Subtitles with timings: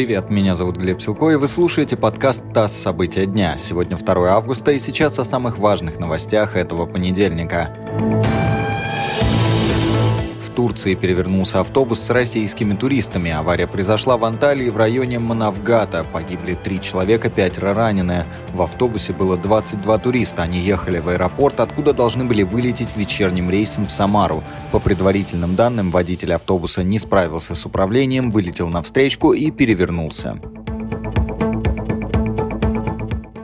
[0.00, 2.72] Привет, меня зовут Глеб Силко, и вы слушаете подкаст «ТАСС.
[2.72, 3.58] События дня».
[3.58, 7.70] Сегодня 2 августа, и сейчас о самых важных новостях этого понедельника.
[10.54, 13.30] Турции перевернулся автобус с российскими туристами.
[13.30, 16.04] Авария произошла в Анталии в районе Манавгата.
[16.12, 18.24] Погибли три человека, пятеро ранены.
[18.52, 20.42] В автобусе было 22 туриста.
[20.42, 24.42] Они ехали в аэропорт, откуда должны были вылететь вечерним рейсом в Самару.
[24.72, 30.40] По предварительным данным, водитель автобуса не справился с управлением, вылетел на встречку и перевернулся.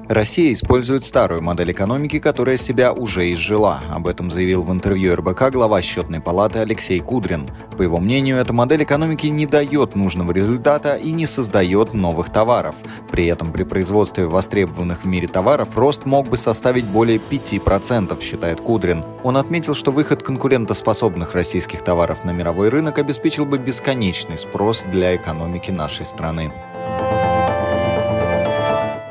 [0.09, 3.81] Россия использует старую модель экономики, которая себя уже изжила.
[3.93, 7.49] Об этом заявил в интервью РБК глава счетной палаты Алексей Кудрин.
[7.77, 12.77] По его мнению, эта модель экономики не дает нужного результата и не создает новых товаров.
[13.11, 18.61] При этом при производстве востребованных в мире товаров рост мог бы составить более 5%, считает
[18.61, 19.05] Кудрин.
[19.25, 25.17] Он отметил, что выход конкурентоспособных российских товаров на мировой рынок обеспечил бы бесконечный спрос для
[25.17, 26.53] экономики нашей страны.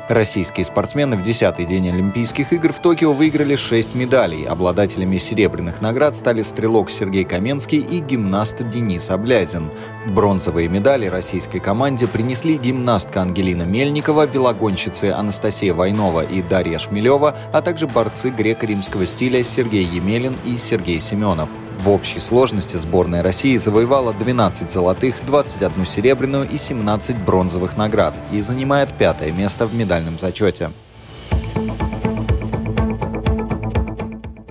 [0.08, 4.44] Российские спортсмены в 10-й день Олимпийских игр в Токио выиграли 6 медалей.
[4.44, 9.72] Обладателями серебряных наград стали стрелок Сергей Каменский и гимнаст Денис Облязин.
[10.06, 17.60] Бронзовые медали российской команде принесли гимнастка Ангелина Мельникова, велогонщицы Анастасия Войнова и Дарья Шмелева, а
[17.60, 21.48] также борцы греко-римского стиля Сергей Емелин и Сергей Семенов.
[21.78, 28.40] В общей сложности сборная России завоевала 12 золотых, 21 серебряную и 17 бронзовых наград и
[28.40, 30.72] занимает пятое место в медальном зачете.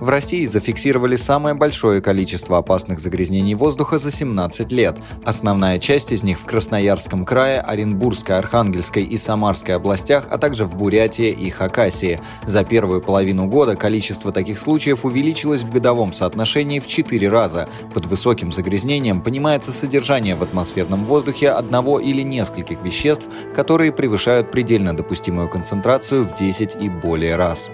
[0.06, 4.96] В России зафиксировали самое большое количество опасных загрязнений воздуха за 17 лет.
[5.24, 10.76] Основная часть из них в Красноярском крае, Оренбургской, Архангельской и Самарской областях, а также в
[10.76, 12.20] Бурятии и Хакасии.
[12.46, 17.68] За первую половину года количество таких случаев увеличилось в годовом соотношении в 4 раза.
[17.92, 24.96] Под высоким загрязнением понимается содержание в атмосферном воздухе одного или нескольких веществ, которые превышают предельно
[24.96, 27.70] допустимую концентрацию в 10 и более раз.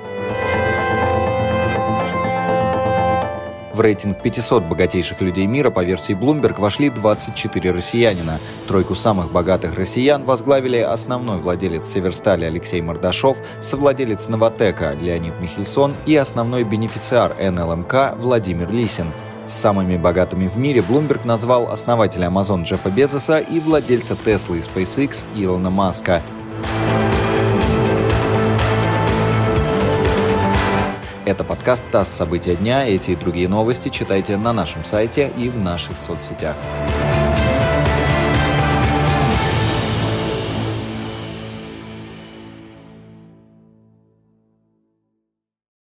[3.82, 8.38] Рейтинг 500 богатейших людей мира по версии Bloomberg вошли 24 россиянина.
[8.68, 16.16] Тройку самых богатых россиян возглавили основной владелец Северстали Алексей Мордашов, совладелец Новотека Леонид Михельсон и
[16.16, 19.08] основной бенефициар НЛМК Владимир Лисин.
[19.46, 25.24] Самыми богатыми в мире Bloomberg назвал основателя Amazon Джеффа Безоса и владельца Tesla и SpaceX
[25.34, 26.22] Илона Маска.
[31.24, 32.08] Это подкаст «ТАСС.
[32.08, 32.84] События дня».
[32.84, 36.56] Эти и другие новости читайте на нашем сайте и в наших соцсетях.